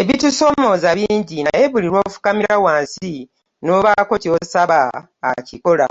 [0.00, 3.12] Ebitusoomooza bingi naye buli lw'ofukamira wansi
[3.64, 4.80] n'obaako ky'osaba
[5.30, 5.88] akikola